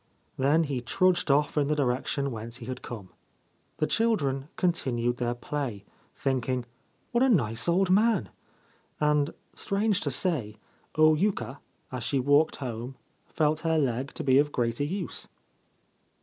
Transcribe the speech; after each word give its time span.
Then 0.35 0.63
he 0.63 0.81
trudged 0.81 1.29
off 1.29 1.55
in 1.59 1.67
the 1.67 1.75
direction 1.75 2.31
whence 2.31 2.57
he 2.57 2.65
had 2.65 2.81
come. 2.81 3.11
The 3.77 3.85
children 3.85 4.47
continued 4.55 5.17
their 5.17 5.35
play, 5.35 5.85
thinking' 6.15 6.65
What 7.11 7.21
a 7.23 7.29
nice 7.29 7.67
old 7.67 7.91
man!' 7.91 8.29
And, 8.99 9.31
strange 9.53 10.01
to 10.01 10.09
say, 10.09 10.55
O 10.95 11.13
Yuka, 11.15 11.59
as 11.91 12.03
she 12.03 12.19
walked 12.19 12.55
home, 12.55 12.95
felt 13.27 13.59
her 13.59 13.77
leg 13.77 14.15
to 14.15 14.23
be 14.23 14.39
of 14.39 14.51
greater 14.51 14.85
use. 14.85 15.27